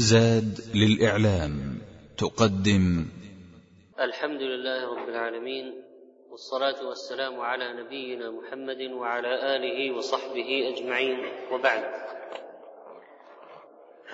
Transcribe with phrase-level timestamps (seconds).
[0.00, 1.78] زاد للإعلام
[2.18, 3.06] تقدم.
[4.00, 5.84] الحمد لله رب العالمين
[6.30, 11.18] والصلاة والسلام على نبينا محمد وعلى آله وصحبه أجمعين
[11.52, 11.84] وبعد.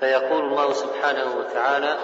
[0.01, 1.99] فيقول الله سبحانه وتعالى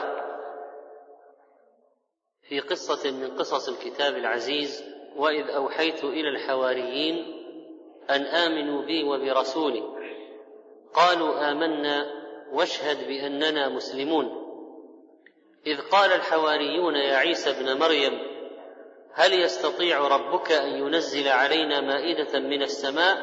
[2.49, 4.85] في قصة من قصص الكتاب العزيز
[5.17, 7.17] وإذ أوحيت إلى الحواريين
[8.11, 9.83] أن آمنوا بي وبرسولي
[10.95, 12.21] قالوا آمنا
[12.53, 14.43] واشهد بأننا مسلمون.
[15.66, 18.12] إذ قال الحواريون يا عيسى ابن مريم
[19.15, 23.19] هل يستطيع ربك أن ينزل علينا مائدة من السماء؟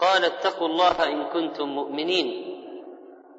[0.00, 2.58] قال اتقوا الله إن كنتم مؤمنين.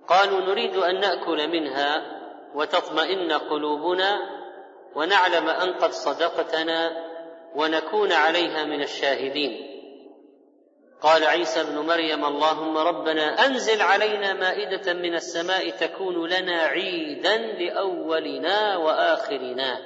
[0.07, 2.20] قالوا نريد أن نأكل منها
[2.55, 4.20] وتطمئن قلوبنا
[4.95, 6.91] ونعلم أن قد صدقتنا
[7.55, 9.73] ونكون عليها من الشاهدين.
[11.03, 18.77] قال عيسى ابن مريم اللهم ربنا أنزل علينا مائدة من السماء تكون لنا عيدا لأولنا
[18.77, 19.79] وآخرنا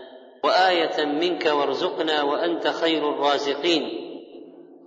[0.43, 3.83] وآية منك وارزقنا وأنت خير الرازقين.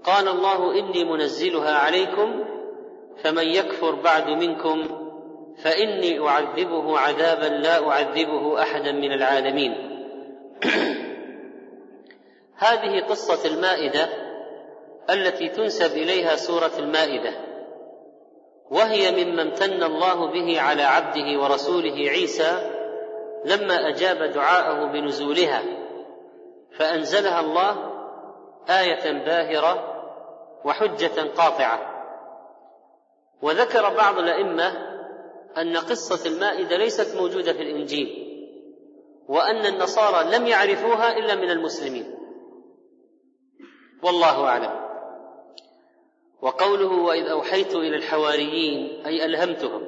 [0.04, 2.44] قال الله إني منزلها عليكم
[3.22, 4.84] فمن يكفر بعد منكم
[5.64, 9.72] فإني أعذبه عذابا لا أعذبه احدا من العالمين.
[12.56, 14.29] هذه قصة المائدة
[15.10, 17.32] التي تنسب إليها سورة المائدة.
[18.70, 22.70] وهي مما امتن الله به على عبده ورسوله عيسى
[23.44, 25.62] لما أجاب دعاءه بنزولها.
[26.78, 27.90] فأنزلها الله
[28.68, 30.02] آية باهرة
[30.64, 31.90] وحجة قاطعة.
[33.42, 34.90] وذكر بعض الأئمة
[35.58, 38.26] أن قصة المائدة ليست موجودة في الإنجيل
[39.28, 42.14] وأن النصارى لم يعرفوها إلا من المسلمين.
[44.02, 44.89] والله أعلم.
[46.42, 49.82] وقوله وإذ أوحيت إلى الحواريين أي ألهمتهم.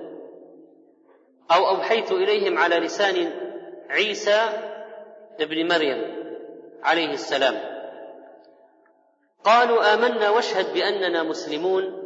[1.51, 3.33] أو أوحيت إليهم على لسان
[3.91, 4.41] عيسى
[5.41, 6.23] ابن مريم
[6.83, 7.73] عليه السلام.
[9.45, 12.03] قالوا آمنا واشهد بأننا مسلمون.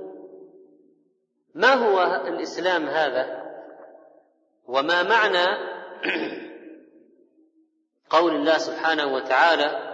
[1.54, 3.46] ما هو الإسلام هذا؟
[4.68, 5.46] وما معنى
[8.10, 9.85] قول الله سبحانه وتعالى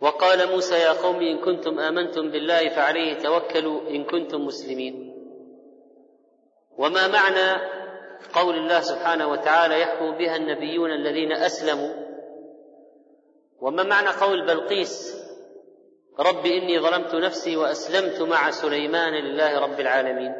[0.00, 5.16] وقال موسى يا قوم إن كنتم آمنتم بالله فعليه توكلوا إن كنتم مسلمين.
[6.78, 7.62] وما معنى
[8.34, 11.92] قول الله سبحانه وتعالى يحكم بها النبيون الذين أسلموا؟
[13.60, 15.16] وما معنى قول بلقيس
[16.18, 20.34] رب إني ظلمت نفسي وأسلمت مع سليمان لله رب العالمين؟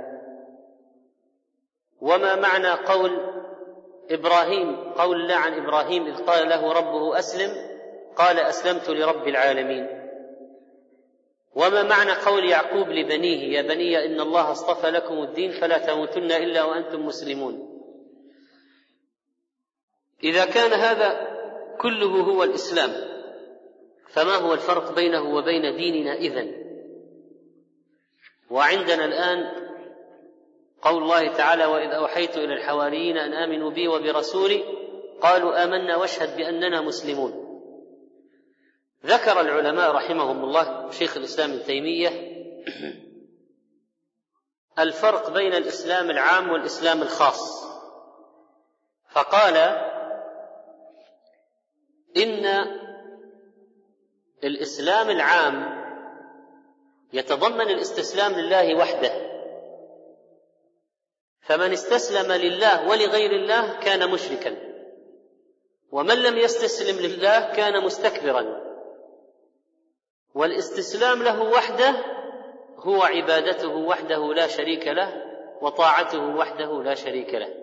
[2.01, 3.11] وما معنى قول
[4.11, 7.70] إبراهيم قول الله عن إبراهيم إذ قال له ربه أسلم؟
[8.17, 9.87] قال أسلمت لرب العالمين.
[11.55, 16.65] وما معنى قول يعقوب لبنيه؟ يا بني إن الله اصطفى لكم الدين فلا تموتن إلا
[16.65, 17.83] وأنتم مسلمون.
[20.25, 21.31] إذا كان هذا
[21.81, 22.91] كله هو الإسلام
[24.09, 26.61] فما هو الفرق بينه وبين ديننا إذن؟
[28.51, 29.71] وعندنا الآن
[30.83, 34.65] قول الله تعالى وإذ أوحيت إلى الحواريين أن آمنوا بي وبرسولي
[35.21, 37.40] قالوا آمنا واشهد بأننا مسلمون.
[39.07, 42.31] ذكر العلماء رحمهم الله شيخ الإسلام ابن تيمية
[44.79, 47.65] الفرق بين الإسلام العام والإسلام الخاص.
[49.11, 49.57] فقال
[52.17, 52.47] إن
[54.45, 55.81] الإسلام العام
[57.13, 59.31] يتضمن الاستسلام لله وحده.
[61.41, 64.57] فمن استسلم لله ولغير الله كان مشركا
[65.91, 68.70] ومن لم يستسلم لله كان مستكبرا.
[70.35, 71.95] والاستسلام له وحده
[72.77, 75.23] هو عبادته وحده لا شريك له
[75.61, 77.55] وطاعته وحده لا شريك له.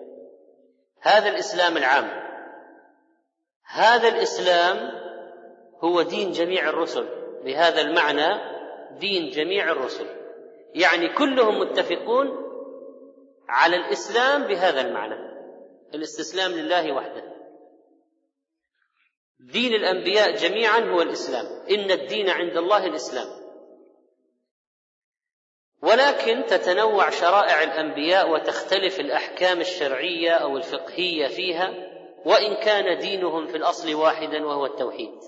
[1.00, 2.10] هذا الإسلام العام.
[3.64, 4.92] هذا الإسلام
[5.84, 7.08] هو دين جميع الرسل.
[7.44, 8.58] بهذا المعنى
[8.98, 10.06] دين جميع الرسل.
[10.74, 12.44] يعني كلهم متفقون
[13.48, 15.28] على الإسلام بهذا المعنى.
[15.94, 17.27] الاستسلام لله وحده.
[19.40, 21.46] دين الأنبياء جميعا هو الإسلام.
[21.70, 23.38] إن الدين عند الله الإسلام.
[25.82, 31.74] ولكن تتنوع شرائع الأنبياء وتختلف الأحكام الشرعية أو الفقهية فيها
[32.24, 35.18] وإن كان دينهم في الأصل واحدا وهو التوحيد.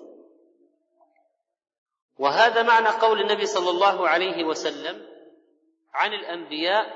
[2.18, 5.06] وهذا معنى قول النبي صلى الله عليه وسلم
[5.94, 6.86] عن الأنبياء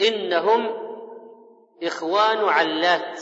[0.00, 0.66] إنهم
[1.82, 3.20] إخوان علات.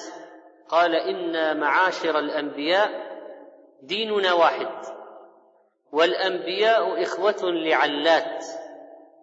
[0.71, 3.11] قال إنا معاشر الأنبياء
[3.83, 4.85] ديننا واحد
[5.93, 8.45] والأنبياء إخوة لعلات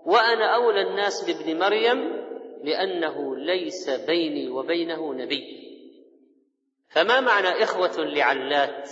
[0.05, 2.27] وأنا أولى الناس بابن مريم
[2.63, 5.67] لأنه ليس بيني وبينه نبي.
[6.89, 8.89] فما معنى إخوة لعلات؟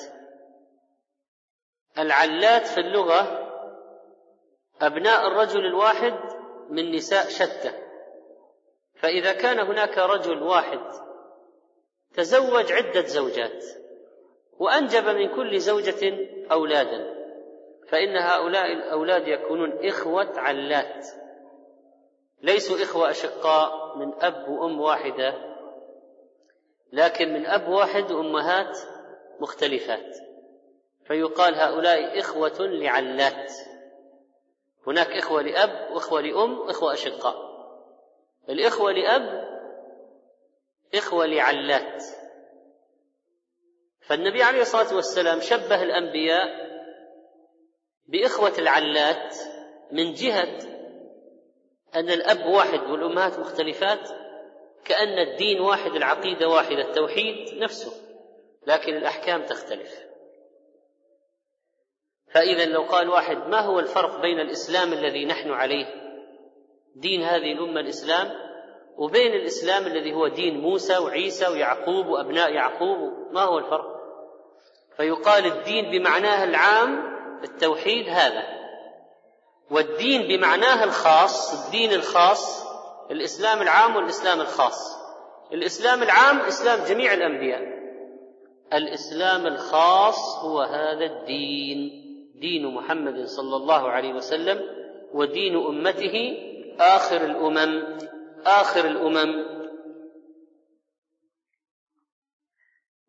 [1.97, 3.41] العلات في اللغة
[4.81, 6.19] أبناء الرجل الواحد
[6.69, 7.71] من نساء شتى
[8.95, 11.04] فإذا كان هناك رجل واحد
[12.15, 13.65] تزوج عدة زوجات
[14.59, 17.15] وأنجب من كل زوجة أولادا
[17.89, 21.07] فإن هؤلاء الأولاد يكونون إخوة علات
[22.41, 25.55] ليسوا إخوة أشقاء من أب وأم واحدة
[26.93, 28.77] لكن من أب واحد وأمهات
[29.39, 30.17] مختلفات.
[31.07, 33.51] فيقال هؤلاء إخوة لعلات
[34.87, 37.35] هناك إخوة لأب وإخوة لأم وإخوة أشقاء.
[38.49, 39.54] الإخوة لأب
[40.93, 42.03] إخوة لعلات.
[44.01, 46.65] فالنبي عليه الصلاة والسلام شبه الأنبياء
[48.07, 49.35] بإخوة العلات
[49.91, 50.57] من جهة
[51.95, 54.09] أن الأب واحد والأمهات مختلفات
[54.85, 57.91] كأن الدين واحد العقيدة واحدة التوحيد نفسه
[58.67, 60.05] لكن الأحكام تختلف.
[62.33, 65.85] فإذا لو قال واحد ما هو الفرق بين الإسلام الذي نحن عليه؟
[66.95, 68.44] دين هذه الأمة الإسلام
[68.97, 72.97] وبين الإسلام الذي هو دين موسى وعيسى ويعقوب وأبناء يعقوب
[73.31, 73.95] ما هو الفرق؟
[74.97, 78.43] فيقال الدين بمعناه العام التوحيد هذا.
[79.71, 82.65] والدين بمعناه الخاص الدين الخاص
[83.11, 84.95] الإسلام العام والإسلام الخاص.
[85.53, 87.61] الإسلام العام إسلام جميع الأنبياء.
[88.73, 92.05] الإسلام الخاص هو هذا الدين
[92.41, 94.61] دين محمد صلى الله عليه وسلم
[95.13, 96.37] ودين أمته
[96.79, 97.97] آخر الأمم.
[98.45, 99.55] آخر الأمم.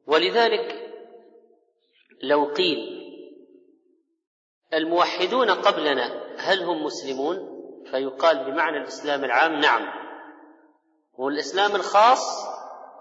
[0.06, 0.92] ولذلك
[2.22, 2.96] لو قيل
[4.74, 7.56] الموحدون قبلنا هل هم مسلمون؟
[7.90, 9.88] فيقال بمعنى الإسلام العام نعم.
[11.18, 12.46] والإسلام الخاص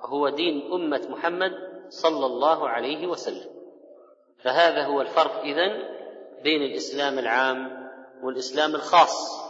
[0.01, 1.51] هو دين أمة محمد
[1.89, 3.55] صلى الله عليه وسلم.
[4.43, 5.95] فهذا هو الفرق إذن
[6.43, 7.89] بين الإسلام العام
[8.23, 9.44] والإسلام الخاص.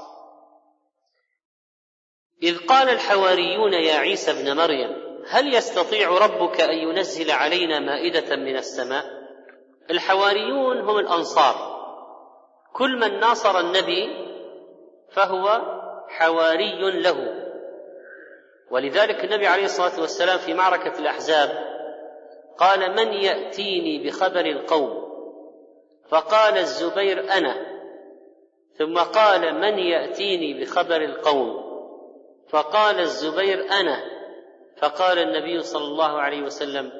[2.46, 8.58] إذ قال الحواريون يا عيسى ابن مريم هل يستطيع ربك أن ينزل علينا مائدة من
[8.58, 9.06] السماء؟
[9.90, 11.76] الحواريون هم الأنصار.
[12.74, 14.10] كل من ناصر النبي
[15.12, 15.62] فهو
[16.08, 17.46] حواري له.
[18.72, 21.50] ولذلك النبي عليه الصلاة والسلام في معركة الأحزاب
[22.58, 25.06] قال من يأتيني بخبر القوم؟
[26.10, 27.56] فقال الزبير أنا.
[28.80, 31.65] ثم قال من يأتيني بخبر القوم؟
[32.50, 34.16] فقال الزبير أنا.
[34.78, 36.92] فقال النبي صلى الله عليه وسلم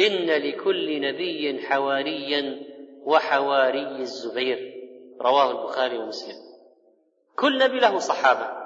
[0.00, 2.62] إن لكل نبي حواريا
[3.02, 4.74] وحواري الزبير.
[5.20, 6.36] رواه البخاري ومسلم.
[7.36, 8.64] كل نبي له صحابة.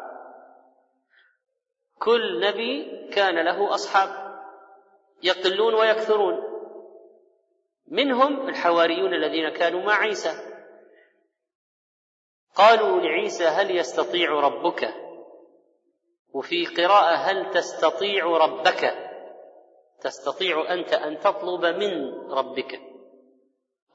[1.99, 4.29] كل نبي كان له أصحاب.
[5.23, 6.35] يقلون ويكثرون.
[7.89, 10.33] منهم الحواريون الذين كانوا مع عيسى.
[12.55, 15.08] قالوا لعيسى هل يستطيع ربك؟
[16.33, 19.09] وفي قراءه هل تستطيع ربك؟
[20.01, 22.81] تستطيع أنت أن تطلب من ربك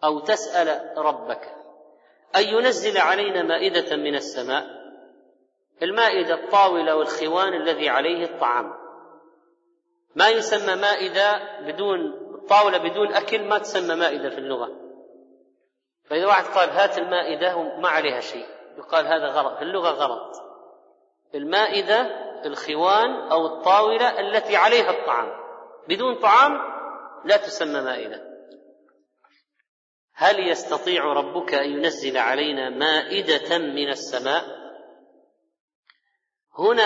[0.03, 1.56] أو تسأل ربك.
[2.35, 4.83] أن ينزل علينا مائدة من السماء
[5.81, 8.74] المائدة الطاولة والخوان الذي عليه الطعام.
[10.16, 11.99] ما يسمى مائدة بدون
[12.35, 14.71] الطاولة بدون أكل ما تسمى مائدة في اللغة.
[16.06, 18.45] فإذا واحد قال هات المائدة وما عليها شيء.
[18.78, 20.35] يقال هذا غلط في اللغة غلط.
[21.35, 25.44] المائدة الخوان أو الطاولة التي عليها الطعام.
[25.88, 26.52] بدون طعام
[27.26, 28.33] لا تسمى مائدة.
[30.14, 34.44] هل يستطيع ربك أن ينزل علينا مائدة من السماء؟
[36.59, 36.83] هنا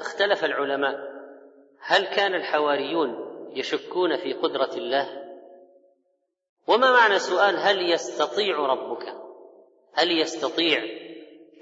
[0.00, 1.10] اختلف العلماء.
[1.80, 5.20] هل كان الحواريون يشكون في قدرة الله؟
[6.66, 9.14] وما معنى سؤال هل يستطيع ربك؟
[9.94, 10.84] هل يستطيع؟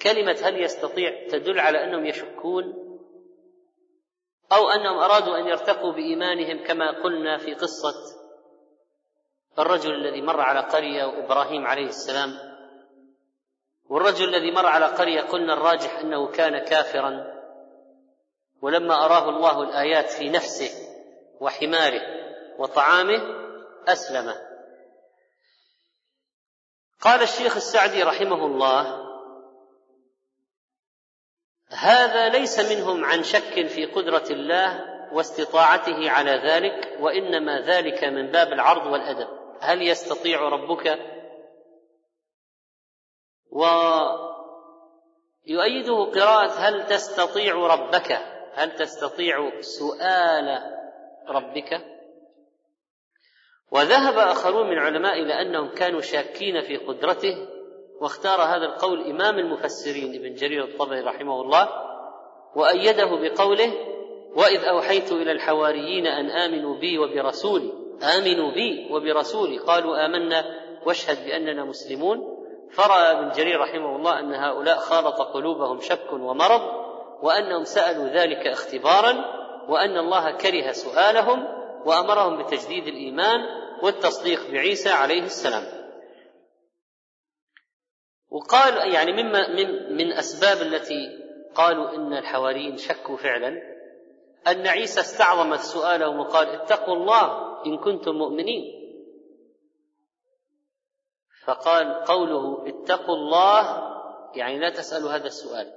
[0.02, 2.87] كلمة هل يستطيع تدل على أنهم يشكون؟
[4.52, 7.94] أو أنهم أرادوا أن يرتقوا بإيمانهم كما قلنا في قصة
[9.58, 12.38] الرجل الذي مر على قرية وإبراهيم عليه السلام.
[13.90, 17.38] والرجل الذي مر على قرية قلنا الراجح أنه كان كافرا.
[18.62, 20.70] ولما أراه الله الآيات في نفسه
[21.40, 22.02] وحماره
[22.58, 23.22] وطعامه
[23.88, 24.34] أسلم
[27.00, 29.07] قال الشيخ السعدي رحمه الله
[31.70, 38.52] هذا ليس منهم عن شك في قدرة الله واستطاعته على ذلك وإنما ذلك من باب
[38.52, 39.28] العرض والأدب.
[39.60, 40.98] هل يستطيع ربك؟
[45.46, 48.12] ويؤيده قراءة هل تستطيع ربك؟
[48.54, 50.62] هل تستطيع سؤال
[51.28, 51.98] ربك؟
[53.70, 57.57] وذهب آخرون من العلماء إلى أنهم كانوا شاكين في قدرته
[58.00, 61.68] واختار هذا القول إمام المفسرين ابن جرير الطبري رحمه الله
[62.54, 63.72] وأيده بقوله
[64.36, 69.58] وإذ أوحيت إلى الحواريين أن آمنوا بي وبرسولي آمنوا بي وبرسولي.
[69.58, 70.44] قالوا آمنا
[70.86, 72.38] واشهد بأننا مسلمون.
[72.72, 76.62] فرأى ابن جرير رحمه الله أن هؤلاء خالط قلوبهم شك ومرض
[77.22, 79.24] وأنهم سألوا ذلك اختبارا
[79.68, 81.48] وأن الله كره سؤالهم
[81.84, 83.40] وأمرهم بتجديد الإيمان
[83.82, 85.77] والتصديق بعيسى عليه السلام.
[88.30, 93.78] وقال يعني مما من من أسباب التي قالوا إن الحواريين شكوا فعلا
[94.46, 98.78] أن عيسى استعظم سؤالهم وقال اتقوا الله إن كنتم مؤمنين.
[101.44, 103.88] فقال قوله اتقوا الله
[104.34, 105.72] يعني لا تسألوا هذا السؤال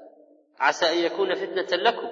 [0.60, 2.10] عسى أن يكون فتنة لكم.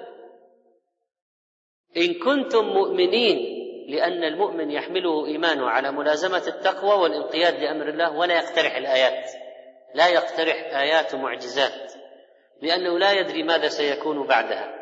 [1.96, 8.76] إن كنتم مؤمنين لأن المؤمن يحمله إيمانه على ملازمة التقوى والانقياد لأمر الله ولا يقترح
[8.76, 9.49] الآيات.
[9.94, 11.92] لا يقترح آيات ومعجزات
[12.62, 14.80] لأنه لا يدري ماذا سيكون بعدها.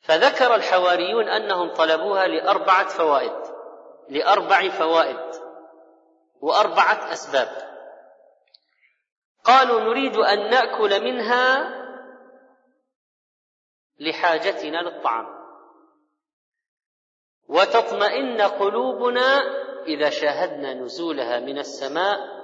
[0.00, 3.56] فذكر الحواريون أنهم طلبوها لأربعة فوائد
[4.08, 5.34] لأربع فوائد
[6.40, 7.76] وأربعة أسباب.
[9.44, 11.76] قالوا نريد أن نأكل منها
[13.98, 15.36] لحاجتنا للطعام.
[17.48, 19.42] وتطمئن قلوبنا
[19.86, 22.35] إذا شاهدنا نزولها من السماء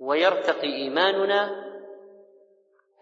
[0.00, 1.70] ويرتقي إيماننا.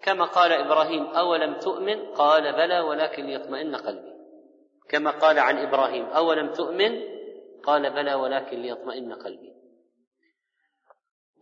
[0.02, 4.12] كما قال إبراهيم أولم تؤمن؟ قال بلى ولكن ليطمئن قلبي.
[4.88, 7.02] كما قال عن إبراهيم أولم تؤمن؟
[7.64, 9.52] قال بلى ولكن ليطمئن قلبي.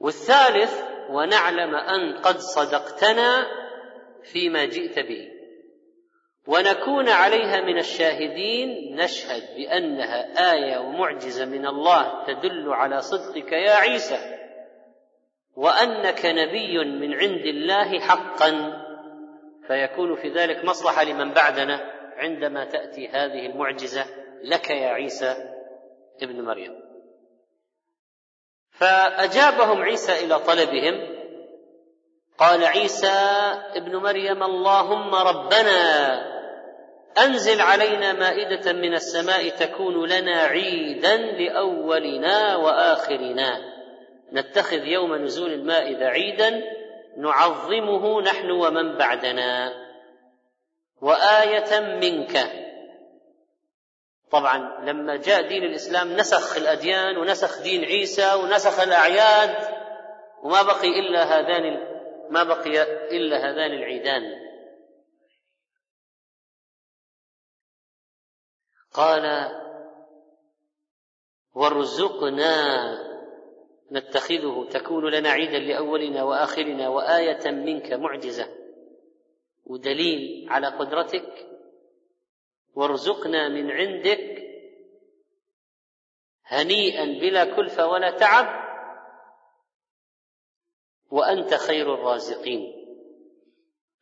[0.01, 3.47] والثالث ونعلم أن قد صدقتنا
[4.23, 5.29] فيما جئت به.
[6.47, 14.36] ونكون عليها من الشاهدين نشهد بأنها آية ومعجزة من الله تدل على صدقك يا عيسى.
[15.57, 18.83] وأنك نبي من عند الله حقا.
[19.67, 24.05] فيكون في ذلك مصلحة لمن بعدنا عندما تأتي هذه المعجزة
[24.43, 25.37] لك يا عيسى
[26.23, 26.87] ابن مريم.
[28.71, 31.17] فأجابهم عيسى إلى طلبهم
[32.39, 33.17] قال عيسى
[33.75, 36.37] ابن مريم اللهم ربنا
[37.19, 43.76] أنزل علينا مائدة من السماء تكون لنا عيدا لأولنا وآخرنا.
[44.33, 46.63] نتخذ يوم نزول المائده عيدا
[47.17, 49.73] نعظمه نحن ومن بعدنا.
[51.01, 52.67] وآية منك.
[54.31, 59.77] طبعا لما جاء دين الإسلام نسخ الأديان ونسخ دين عيسى ونسخ الأعياد
[60.43, 61.97] وما بقي إلا هذان
[62.31, 62.83] ما بقي
[63.17, 64.47] إلا هذان العيدان.
[68.93, 69.53] قال
[71.55, 73.06] وارزقنا
[73.93, 78.49] نتخذه تكون لنا عيدا لأولنا وآخرنا وآية منك معجزة.
[79.67, 81.47] ودليل على قدرتك
[82.75, 84.43] وارزقنا من عندك
[86.45, 88.67] هنيئا بلا كلفة ولا تعب
[91.11, 92.73] وأنت خير الرازقين.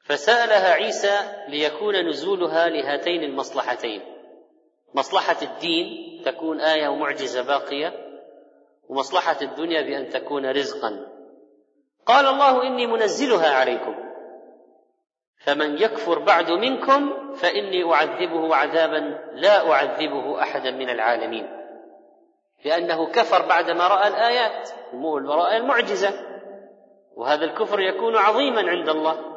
[0.04, 4.02] فسألها عيسى ليكون نزولها لهاتين المصلحتين.
[4.94, 8.03] مصلحة الدين تكون آية ومعجزة باقية
[8.88, 11.06] ومصلحة الدنيا بأن تكون رزقا.
[12.06, 13.94] قال الله إني منزلها عليكم.
[15.44, 18.98] فمن يكفر بعد منكم فإني أعذبه عذابا
[19.32, 21.64] لا أعذبه أحدا من العالمين.
[22.64, 24.70] لأنه كفر بعدما رأى الآيات
[25.30, 26.10] رأى المعجزة.
[27.16, 29.34] وهذا الكفر يكون عظيما عند الله.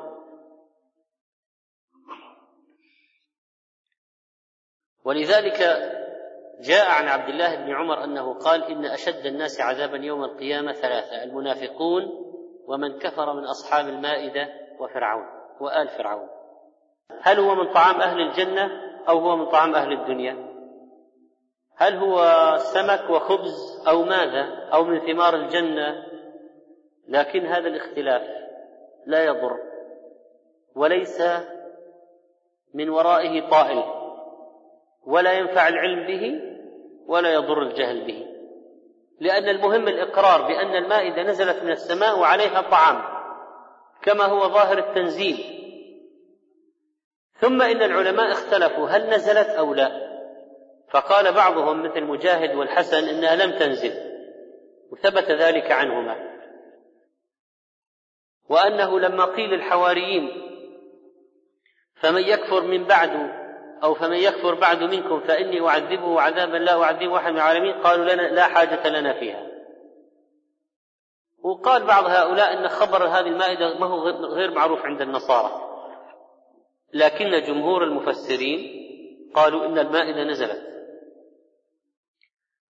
[5.04, 5.62] ولذلك
[6.62, 11.24] جاء عن عبد الله بن عمر أنه قال إن أشد الناس عذابا يوم القيامة ثلاثة
[11.24, 12.04] المنافقون
[12.68, 14.48] ومن كفر من أصحاب المائدة
[14.80, 15.26] وفرعون
[15.60, 16.28] وآل فرعون.
[17.22, 18.72] هل هو من طعام أهل الجنة
[19.10, 20.48] أو هو من طعام أهل الدنيا؟
[21.78, 22.26] هل هو
[22.58, 26.06] سمك وخبز أو ماذا؟ أو من ثمار الجنة؟
[27.08, 28.22] لكن هذا الاختلاف
[29.06, 29.58] لا يضر
[30.76, 31.22] وليس
[32.74, 33.97] من ورائه طائل.
[35.08, 36.42] ولا ينفع العلم به
[37.08, 38.26] ولا يضر الجهل به.
[39.20, 43.02] لأن المهم الإقرار بأن المائدة نزلت من السماء وعليها طعام
[44.02, 45.38] كما هو ظاهر التنزيل.
[47.40, 50.08] ثم إن العلماء اختلفوا هل نزلت أو لا.
[50.90, 53.94] فقال بعضهم مثل مجاهد والحسن إنها لم تنزل
[54.92, 56.38] وثبت ذلك عنهما.
[58.50, 60.48] وأنه لما قيل الحواريين
[61.96, 63.47] فمن يكفر من بعد
[63.84, 67.74] أو فمن يكفر بعد منكم فإني أعذبه عذابا لا أعذبه أحد من العالمين.
[67.74, 69.48] قالوا لنا لا حاجة لنا فيها.
[71.44, 75.62] وقال بعض هؤلاء أن خبر هذه المائدة ما هو غير معروف عند النصارى.
[76.94, 78.88] لكن جمهور المفسرين
[79.36, 80.68] قالوا إن المائدة نزلت.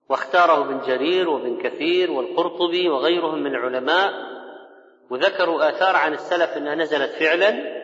[0.10, 4.14] واختاره ابن جرير وابن كثير والقرطبي وغيرهم من العلماء
[5.10, 7.78] وذكروا آثار عن السلف أنها نزلت فعلا.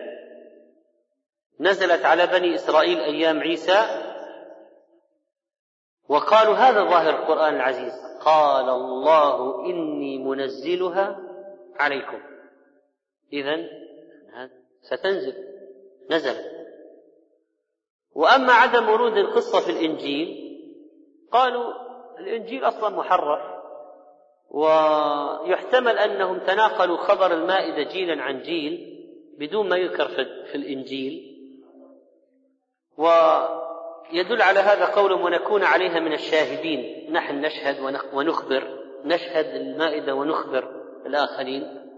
[1.60, 3.82] نزلت على بني إسرائيل أيام عيسى
[6.10, 7.94] وقالوا هذا ظاهر القرآن العزيز
[8.26, 11.20] قال الله إني منزلها
[11.76, 12.20] عليكم.
[13.34, 13.70] إذا
[14.82, 15.34] ستنزل
[16.10, 16.54] نزلت
[18.12, 20.44] وأما عدم ورود القصة في الإنجيل
[21.32, 21.74] قالوا
[22.20, 23.40] الإنجيل أصلا محرف
[24.50, 29.00] ويحتمل أنهم تناقلوا خبر المائدة جيلا عن جيل
[29.40, 30.08] بدون ما يذكر
[30.52, 31.33] في الإنجيل.
[32.98, 37.14] ويدل على هذا قول ونكون عليها من الشاهدين.
[37.14, 37.80] نحن نشهد
[38.14, 38.64] ونخبر.
[39.06, 40.68] نشهد المائدة ونخبر
[41.06, 41.90] الآخرين.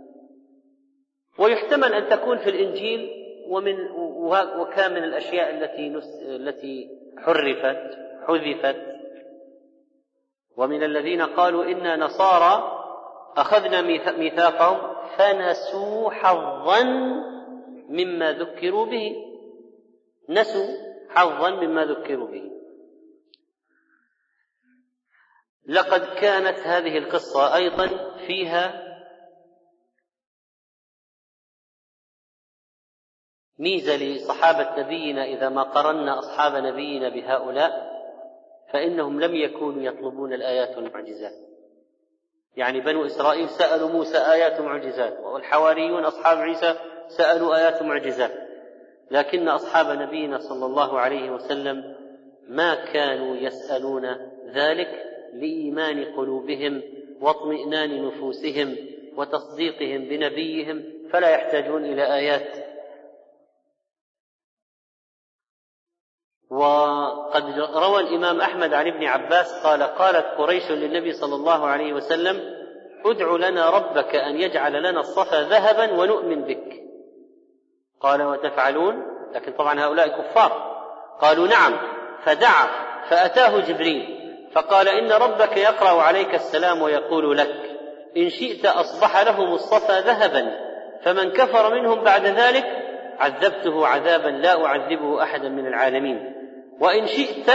[1.39, 3.09] ويحتمل أن تكون في الإنجيل
[3.47, 3.75] ومن
[4.59, 7.97] وكان من الأشياء التي التي حرفت
[8.27, 8.85] حذفت.
[10.57, 12.81] ومن الذين قالوا إنا نصارى
[13.37, 16.83] أخذنا ميثاقهم فنسوا حظا
[17.89, 19.15] مما ذكروا به.
[20.29, 20.84] نسوا
[21.15, 22.51] حظا مما ذكروا به.
[25.65, 27.87] لقد كانت هذه القصة أيضا
[28.27, 28.85] فيها
[33.59, 37.95] ميزة لصحابة نبينا إذا ما قرنا أصحاب نبينا بهؤلاء
[38.73, 41.33] فإنهم لم يكونوا يطلبون الآيات والمعجزات
[42.55, 46.75] يعني بنو إسرائيل سألوا موسى آيات ومعجزات والحواريون أصحاب عيسى
[47.07, 48.44] سألوا آيات ومعجزات
[49.11, 51.95] لكن أصحاب نبينا صلى الله عليه وسلم
[52.47, 54.05] ما كانوا يسألون
[54.53, 56.81] ذلك لإيمان قلوبهم
[57.21, 58.75] واطمئنان نفوسهم
[59.17, 62.65] وتصديقهم بنبيهم فلا يحتاجون إلى آيات.
[66.49, 72.65] وقد روى الإمام أحمد عن ابن عباس قال قالت قريش للنبي صلى الله عليه وسلم
[73.05, 76.84] ادع لنا ربك أن يجعل لنا الصفا ذهبا ونؤمن بك.
[78.01, 79.03] قال وتفعلون؟
[79.33, 80.75] لكن طبعا هؤلاء كفار.
[81.21, 81.77] قالوا نعم
[82.23, 82.67] فدعا
[83.09, 84.15] فأتاه جبريل
[84.53, 87.77] فقال إن ربك يقرأ عليك السلام ويقول لك
[88.17, 90.65] إن شئت أصبح لهم الصفا ذهبا
[91.03, 92.65] فمن كفر منهم بعد ذلك
[93.19, 96.35] عذبته عذابا لا أعذبه أحدا من العالمين.
[96.79, 97.51] وإن شئت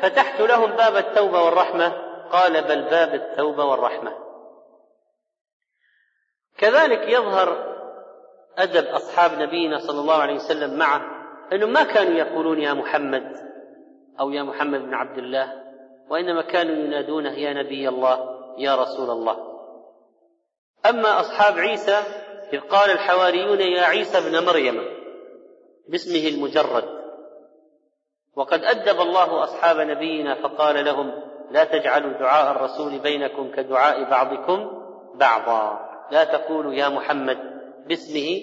[0.00, 1.92] فتحت لهم باب التوبة والرحمة.
[2.30, 4.12] قال بل باب التوبة والرحمة.
[6.58, 7.73] كذلك يظهر
[8.58, 11.02] أدب أصحاب نبينا صلى الله عليه وسلم معه
[11.52, 13.36] أنهم ما كانوا يقولون يا محمد
[14.20, 15.52] أو يا محمد بن عبد الله
[16.08, 19.36] وإنما كانوا ينادونه يا نبي الله يا رسول الله.
[20.86, 22.02] أما أصحاب عيسى
[22.52, 24.84] إذ قال الحواريون يا عيسى ابن مريم
[25.88, 27.04] باسمه المجرد.
[28.36, 31.12] وقد أدب الله أصحاب نبينا فقال لهم
[31.50, 34.82] لا تجعلوا دعاء الرسول بينكم كدعاء بعضكم
[35.14, 37.53] بعضا لا تقولوا يا محمد
[37.86, 38.40] باسمه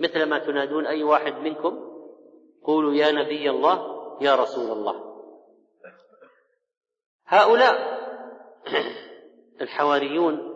[0.00, 1.90] مثل ما تنادون أي واحد منكم
[2.64, 5.24] قولوا يا نبي الله يا رسول الله.
[7.26, 8.00] هؤلاء
[9.62, 10.50] الحواريون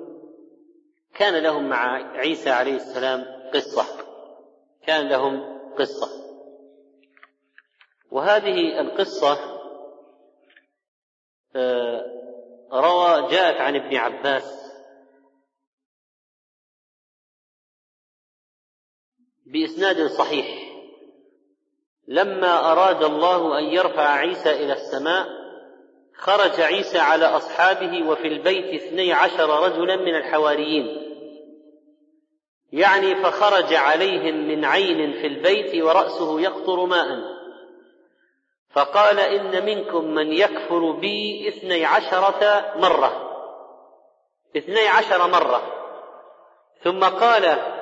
[1.14, 3.24] كان لهم مع عيسى عليه السلام
[3.54, 4.04] قصة.
[4.86, 6.24] كان لهم قصة.
[8.10, 9.38] وهذه القصة
[11.56, 12.04] آه،
[12.72, 14.73] روى جاءت عن ابن عباس
[19.54, 20.46] بإسناد صحيح.
[22.08, 25.26] لما أراد الله أن يرفع عيسى إلى السماء
[26.16, 31.14] خرج عيسى على أصحابه وفي البيت اثني عشر رجلا من الحواريين.
[32.72, 37.34] يعني فخرج عليهم من عين في البيت ورأسه يقطر ماء.
[38.70, 43.30] فقال إن منكم من يكفر بي اثني عشرة مرة.
[44.56, 45.62] اثني عشر مرة.
[46.82, 47.73] ثم قال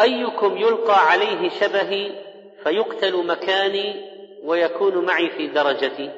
[0.00, 2.24] أيكم يلقى عليه شبهي
[2.62, 4.12] فيقتل مكاني
[4.44, 6.10] ويكون معي في درجتي.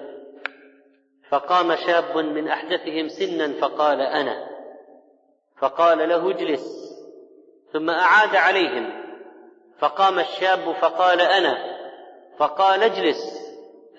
[1.28, 4.48] فقام شاب من أحدثهم سنا فقال أنا.
[5.58, 6.94] فقال له اجلس.
[7.72, 9.04] ثم أعاد عليهم.
[9.78, 11.58] فقام الشاب فقال أنا.
[12.38, 13.50] فقال اجلس.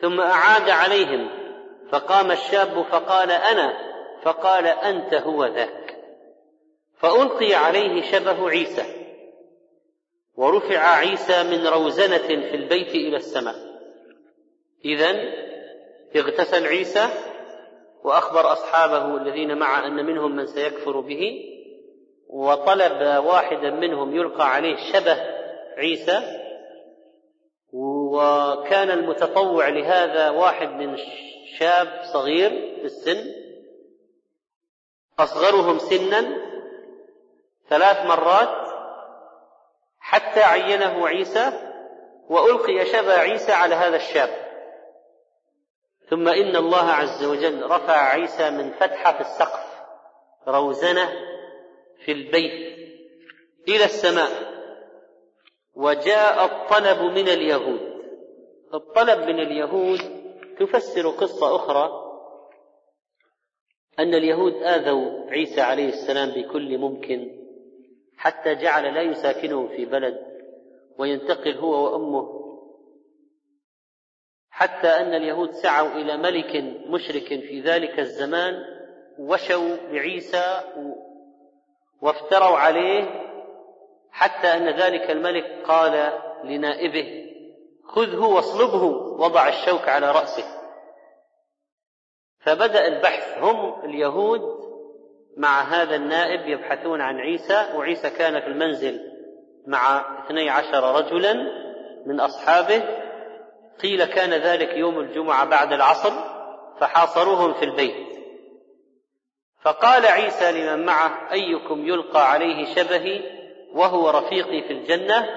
[0.02, 1.30] ثم أعاد عليهم.
[1.90, 3.74] فقام الشاب فقال أنا.
[4.22, 5.98] فقال أنت هو ذاك.
[6.98, 9.05] فألقي عليه شبه عيسى.
[10.38, 13.56] ورفع عيسى من روزنة في البيت إلى السماء.
[14.86, 15.16] إذا
[16.16, 17.08] اغتسل عيسى
[18.04, 21.42] وأخبر أصحابه الذين مع أن منهم من سيكفر به
[22.30, 25.18] وطلب واحدا منهم يلقى عليه شبه
[25.78, 26.42] عيسى
[27.74, 30.98] وكان المتطوع لهذا واحد من
[31.60, 33.32] شاب صغير في السن
[35.20, 36.38] أصغرهم سنا
[37.70, 38.65] ثلاث مرات
[40.06, 41.52] حتى عينه عيسى
[42.30, 44.30] وألقي شبه عيسى على هذا الشاب.
[46.10, 49.82] ثم إن الله عز وجل رفع عيسى من فتحة في السقف
[50.48, 51.10] روزنة
[52.06, 52.78] في البيت
[53.68, 54.30] إلى السماء
[55.76, 57.96] وجاء الطلب من اليهود.
[58.74, 60.00] الطلب من اليهود
[60.60, 61.90] تفسر قصة أخرى
[64.00, 67.45] أن اليهود آذوا عيسى عليه السلام بكل ممكن.
[68.18, 70.36] حتى جعل لا يساكنه في بلد
[70.98, 72.46] وينتقل هو وأمه.
[74.50, 76.56] حتى أن اليهود سعوا إلى ملك
[76.88, 78.66] مشرك في ذلك الزمان
[79.20, 80.62] وشوا بعيسى
[82.02, 83.26] وافتروا عليه
[84.12, 87.26] حتى أن ذلك الملك قال لنائبه
[87.86, 88.84] خذه واصلبه
[89.24, 90.46] وضع الشوك على رأسه.
[92.40, 93.38] فبدأ البحث.
[93.38, 94.65] هم اليهود
[95.38, 99.00] مع هذا النائب يبحثون عن عيسى وعيسى كان في المنزل
[99.68, 101.34] مع اثني عشر رجلا
[102.06, 102.84] من أصحابه.
[103.84, 106.14] قيل كان ذلك يوم الجمعة بعد العصر
[106.80, 108.06] فحاصروهم في البيت.
[109.62, 113.22] فقال عيسى لمن معه أيكم يلقى عليه شبهي
[113.74, 115.30] وهو رفيقي في الجنة؟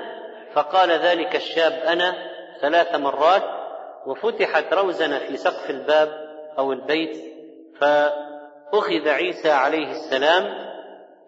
[0.53, 2.15] فقال ذلك الشاب أنا
[2.61, 3.43] ثلاث مرات
[4.07, 7.17] وفتحت روزنة في سقف الباب أو البيت
[8.73, 10.45] فأخذ عيسى عليه السلام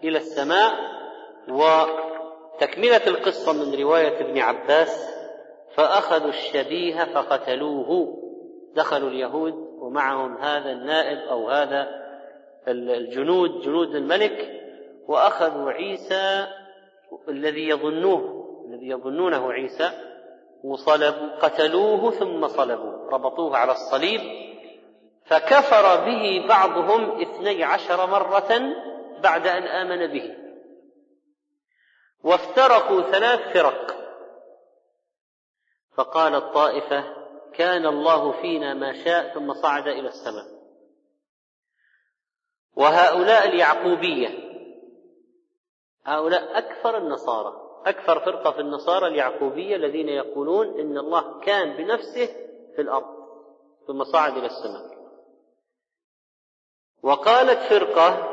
[0.04, 0.72] إلى السماء
[1.48, 5.10] وتكملة القصة من رواية ابن عباس
[5.74, 8.16] فأخذوا الشبيه فقتلوه.
[8.74, 11.88] دخلوا اليهود ومعهم هذا النائب أو هذا
[12.68, 14.60] الجنود جنود الملك
[15.08, 16.46] وأخذوا عيسى
[17.28, 19.90] الذي يظنوه الذي يظنونه عيسى
[20.64, 24.20] وصلبوا قتلوه ثم صلبوه ربطوه على الصليب.
[25.30, 28.74] فكفر به بعضهم اثني عشر مرة
[29.22, 30.36] بعد أن آمن به.
[32.24, 33.96] وافترقوا ثلاث فرق.
[35.94, 37.04] فقال الطائفة
[37.52, 40.46] كان الله فينا ما شاء ثم صعد إلى السماء.
[42.76, 44.28] وهؤلاء اليعقوبية
[46.04, 47.52] هؤلاء أكثر النصارى
[47.86, 52.26] أكثر فرقة في النصارى اليعقوبية الذين يقولون إن الله كان بنفسه
[52.76, 53.20] في الأرض
[53.86, 54.99] ثم صعد إلى السماء.
[57.02, 58.26] وقالت فرقة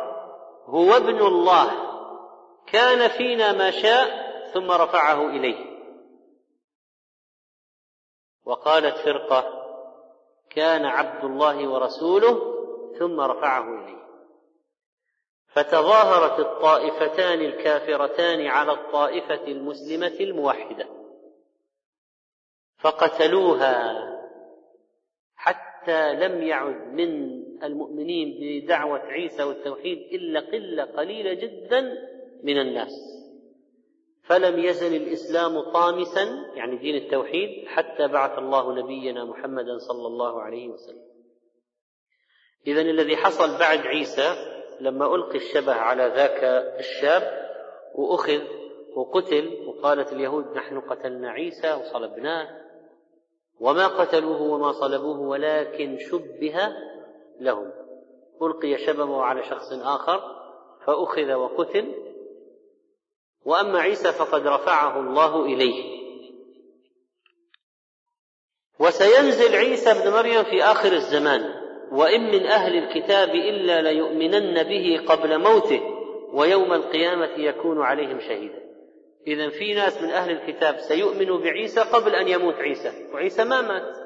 [0.66, 1.72] هو ابن الله
[2.68, 5.78] كان فينا ما شاء ثم رفعه إليه.
[8.46, 9.54] وقالت فرقة
[10.50, 12.58] كان عبد الله ورسوله
[13.00, 13.98] ثم رفعه إليه.
[15.48, 20.88] فتظاهرت الطائفتان الكافرتان على الطائفة المسلمة الموحدة
[22.78, 24.04] فقتلوها
[25.36, 31.82] حتى لم يعد من المؤمنين بدعوة عيسى والتوحيد إلا قلة قليلة جدا
[32.44, 32.92] من الناس.
[34.24, 36.24] فلم يزل الإسلام طامسا
[36.56, 41.08] يعني دين التوحيد حتى بعث الله نبينا محمدا صلى الله عليه وسلم.
[42.68, 44.36] إذا الذي حصل بعد عيسى
[44.82, 46.44] لما ألقي الشبه على ذاك
[46.80, 47.48] الشاب
[47.96, 48.42] وأخذ
[48.96, 52.68] وقتل وقالت اليهود نحن قتلنا عيسى وصلبناه
[53.60, 56.76] وما قتلوه وما صلبوه ولكن شبه
[57.40, 57.72] لهم.
[58.42, 60.22] ألقي شبهه على شخص آخر
[60.86, 61.94] فأخذ وقتل.
[63.46, 65.98] وأما عيسى فقد رفعه الله إليه.
[68.80, 71.54] وسينزل عيسى ابن مريم في آخر الزمان
[71.92, 75.82] وإن من أهل الكتاب إلا ليؤمنن به قبل موته
[76.34, 78.68] ويوم القيامة يكون عليهم شهيدا.
[79.28, 83.98] إذا في ناس من أهل الكتاب سيؤمنوا بعيسى قبل أن يموت عيسى وعيسى ما مات.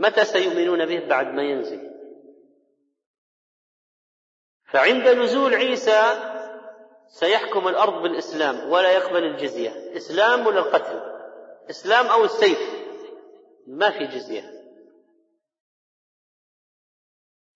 [0.00, 1.95] متى سيؤمنون به؟ بعد ما ينزل.
[4.66, 6.02] فعند نزول عيسى
[7.08, 9.96] سيحكم الأرض بالإسلام ولا يقبل الجزية.
[9.96, 11.00] إسلام ولا القتل؟
[11.70, 12.86] إسلام أو السيف؟
[13.66, 14.56] ما في جزية.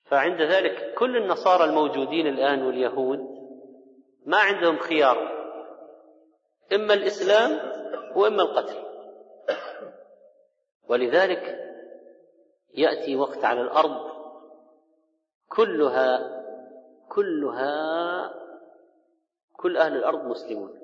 [0.05, 3.19] فعند ذلك كل النصارى الموجودين الآن واليهود
[4.27, 5.41] ما عندهم خيار.
[6.73, 7.61] إما الإسلام
[8.17, 8.85] وإما القتل.
[10.89, 11.59] ولذلك
[12.75, 14.11] يأتي وقت على الأرض
[15.49, 16.40] كلها
[17.11, 18.35] كلها
[19.53, 20.81] كل أهل الأرض مسلمون.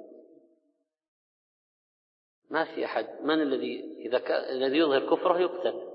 [2.51, 5.93] ما في أحد من الذي إذا كان الذي يظهر كفره يقتل.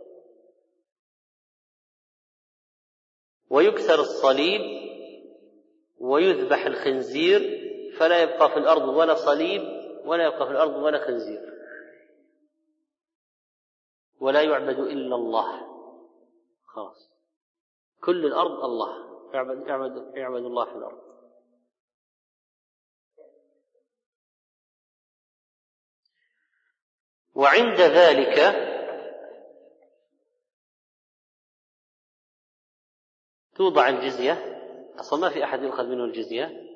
[3.50, 4.62] ويكسر الصليب
[6.00, 7.42] ويذبح الخنزير
[7.98, 9.62] فلا يبقى في الأرض ولا صليب
[10.06, 11.52] ولا يبقى في الأرض ولا خنزير.
[14.20, 15.68] ولا يعبد إلا الله.
[16.66, 17.12] خلاص.
[18.02, 19.11] كل الأرض الله.
[19.34, 21.12] يعبد, يعبد, يعبد الله في الأرض.
[27.36, 28.38] وعند ذلك
[33.56, 34.34] توضع الجزية
[35.00, 36.68] أصلا ما في أحد يؤخذ منه الجزية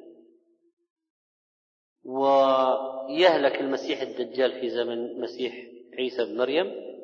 [2.04, 5.54] ويهلك المسيح الدجال في زمن المسيح
[5.94, 6.96] عيسى بن مريم.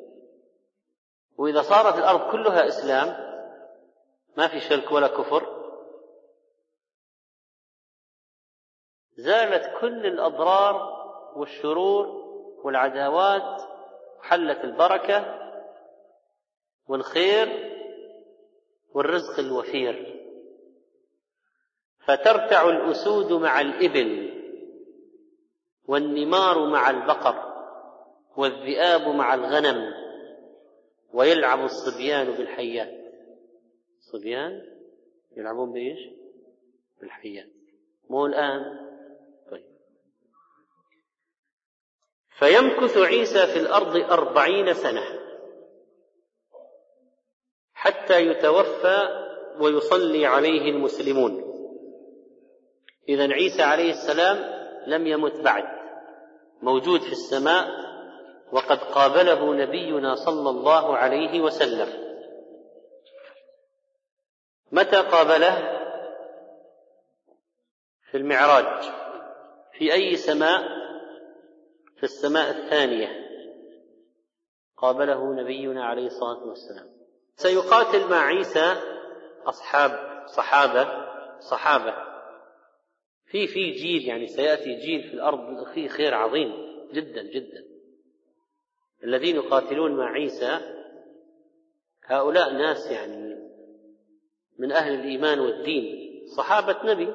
[1.38, 3.31] وإذا صارت الأرض كلها إسلام
[4.36, 5.62] ما في شرك ولا كفر.
[9.16, 11.02] زالت كل الأضرار
[11.36, 12.06] والشرور
[12.64, 13.62] والعداوات
[14.20, 15.38] حلت البركة
[16.88, 17.72] والخير
[18.94, 20.22] والرزق الوفير.
[22.06, 24.32] فترتع الأسود مع الإبل
[25.84, 27.52] والنمار مع البقر
[28.36, 29.94] والذئاب مع الغنم
[31.12, 33.01] ويلعب الصبيان بالحيات.
[34.12, 34.62] الصبيان
[35.36, 35.98] يلعبون بإيش؟
[37.00, 37.48] بالحيات.
[38.10, 38.88] مو الآن؟
[39.50, 39.64] طيب.
[42.28, 45.02] فيمكث عيسى في الأرض أربعين سنة
[47.74, 49.08] حتى يتوفى
[49.60, 51.52] ويصلي عليه المسلمون.
[53.08, 54.38] إذا عيسى عليه السلام
[54.86, 55.64] لم يمت بعد.
[56.62, 57.68] موجود في السماء
[58.52, 62.01] وقد قابله نبينا صلى الله عليه وسلم.
[64.72, 65.82] متى قابله
[68.10, 68.92] في المعراج؟
[69.72, 70.62] في أي سماء؟
[71.96, 73.22] في السماء الثانية.
[74.76, 76.86] قابله نبينا عليه الصلاة والسلام.
[77.36, 78.76] سيقاتل مع عيسى
[79.46, 81.08] أصحاب صحابة
[81.40, 81.94] صحابة.
[83.26, 86.52] في في جيل يعني سيأتي جيل في الأرض فيه خير عظيم
[86.92, 87.64] جدا جدا.
[89.04, 90.60] الذين يقاتلون مع عيسى
[92.04, 93.31] هؤلاء ناس يعني
[94.58, 96.12] من أهل الإيمان والدين.
[96.36, 97.14] صحابة نبي.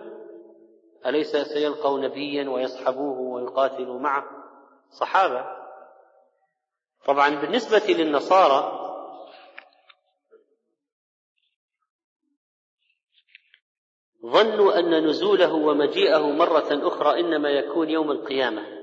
[1.05, 4.25] أليس سيلقوا نبيا ويصحبوه ويقاتلوا معه؟
[4.91, 5.45] صحابة.
[7.05, 8.83] طبعا بالنسبة للنصارى
[14.25, 18.77] ظنوا أن نزوله ومجيئه مرة أخرى إنما يكون يوم القيامة.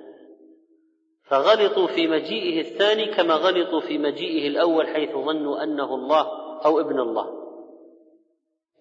[1.24, 6.26] فغلطوا في مجيئه الثاني كما غلطوا في مجيئه الأول حيث ظنوا أنه الله
[6.64, 7.43] أو ابن الله.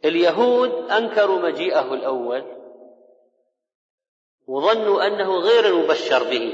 [0.05, 2.43] اليهود أنكروا مجيئه الأول
[4.47, 6.53] وظنوا أنه غير المبشر به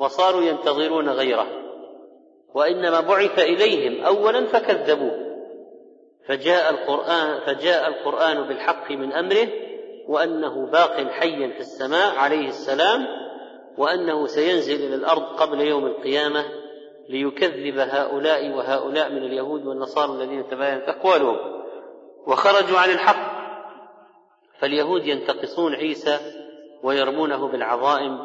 [0.00, 1.46] وصاروا ينتظرون غيره
[2.54, 5.24] وإنما بعث إليهم اولا فكذبوه.
[6.26, 9.48] فجاء القرآن فجاء القرآن بالحق من أمره
[10.08, 13.06] وأنه باق حيا في السماء عليه السلام
[13.78, 16.44] وأنه سينزل إلى الأرض قبل يوم القيامة
[17.08, 21.63] ليكذب هؤلاء وهؤلاء من اليهود والنصارى الذين تباينت أقوالهم.
[22.26, 23.34] وخرجوا عن الحق.
[24.58, 26.18] فاليهود ينتقصون عيسى
[26.82, 28.18] ويرمونه بالعظائم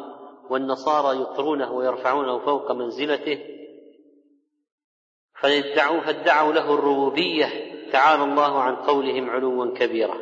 [0.50, 3.38] والنصارى يطرونه ويرفعونه فوق منزلته.
[5.40, 7.46] فادعوا فادعوا له الربوبية
[7.92, 10.16] تعالى الله عن قولهم علوا كبيرا.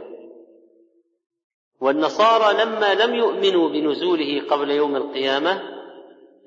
[1.80, 5.62] والنصارى لما لم يؤمنوا بنزوله قبل يوم القيامة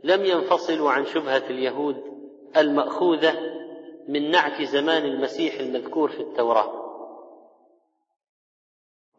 [0.04, 2.04] لم ينفصلوا عن شبهة اليهود
[2.58, 3.34] المأخوذة
[4.08, 6.81] من نعت زمان المسيح المذكور في التوراة.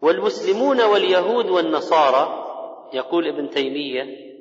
[0.03, 2.45] والمسلمون واليهود والنصارى
[2.93, 4.33] يقول ابن تيمية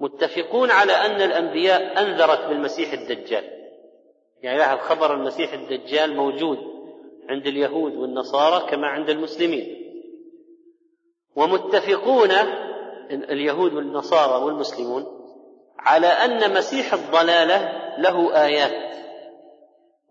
[0.00, 3.44] متفقون على أن الأنبياء أنذرت بالمسيح الدجال.
[4.42, 6.58] يعني لها الخبر المسيح الدجال موجود
[7.28, 9.80] عند اليهود والنصارى كما عند المسلمين.
[11.36, 12.30] ومتفقون
[13.10, 15.06] اليهود والنصارى والمسلمون
[15.78, 18.96] على أن مسيح الضلالة له آيات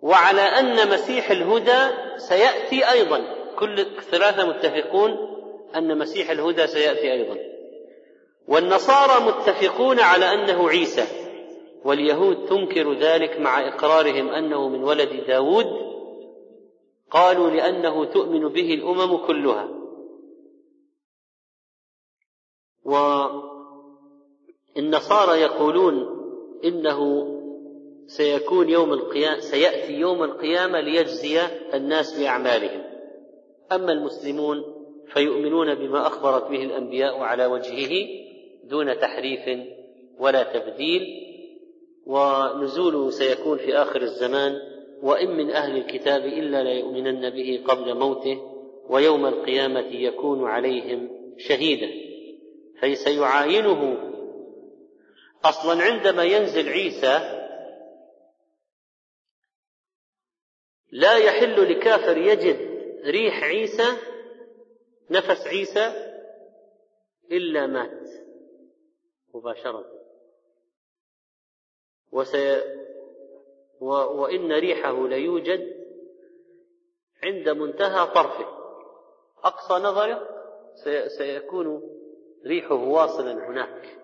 [0.02, 3.43] وعلى أن مسيح الهدى سيأتي أيضا.
[3.60, 5.34] كل الثلاثه متفقون
[5.76, 7.38] أن مسيح الهدى سيأتي أيضا.
[8.48, 11.06] والنصارى متفقون على أنه عيسى
[11.86, 15.66] واليهود تنكر ذلك مع إقرارهم أنه من ولد داود
[17.12, 19.70] قالوا لأنه تؤمن به الأمم كلها.
[24.76, 26.24] والنصارى يقولون
[26.66, 27.30] إنه
[28.08, 31.42] سيكون يوم القيامة سيأتي يوم القيامة ليجزي
[31.74, 32.93] الناس بأعمالهم.
[33.72, 34.64] أما المسلمون
[35.14, 38.08] فيؤمنون بما أخبرت به الأنبياء على وجهه
[38.64, 39.60] دون تحريف
[40.20, 41.02] ولا تبديل
[42.06, 44.60] ونزوله سيكون في آخر الزمان
[45.02, 48.42] وإن من أهل الكتاب إلا ليؤمنن به قبل موته
[48.90, 51.90] ويوم القيامة يكون عليهم شهيدا.
[52.82, 53.98] فسيعاينه.
[55.46, 57.40] أصلا عندما ينزل عيسى
[60.92, 62.73] لا يحل لكافر يجد
[63.04, 63.98] ريح عيسى
[65.10, 66.14] نفس عيسى
[67.32, 68.10] إلا مات
[69.34, 69.86] مباشرة.
[72.12, 72.62] وسي
[73.80, 73.88] و...
[73.92, 75.84] وإن ريحه ليوجد
[77.24, 78.48] عند منتهى طرفه.
[79.44, 80.28] أقصى نظره
[80.84, 81.10] سي...
[81.10, 81.82] سيكون
[82.46, 84.00] ريحه واصلا هناك.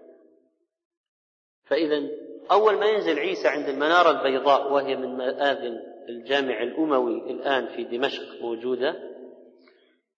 [1.64, 2.10] فإذا
[2.52, 5.80] أول ما ينزل عيسى عند المنارة البيضاء وهي من مآذن
[6.10, 8.96] الجامع الأموي الآن في دمشق موجودة.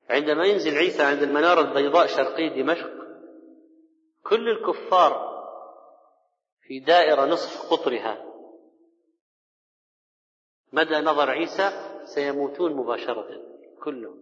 [0.10, 2.92] عندما ينزل عيسى عند المنارة البيضاء شرقي دمشق
[4.24, 5.32] كل الكفار
[6.62, 8.26] في دائرة نصف قطرها.
[10.74, 11.72] مدى نظر عيسى
[12.16, 13.28] سيموتون مباشرة
[13.84, 14.22] كلهم.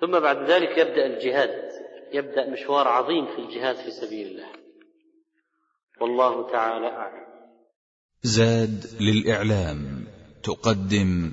[0.00, 1.70] ثم بعد ذلك يبدأ الجهاد
[2.12, 4.52] يبدأ مشوار عظيم في الجهاد في سبيل الله.
[6.00, 7.35] والله تعالى أعلم.
[8.26, 10.04] زاد للإعلام
[10.42, 11.32] تقدم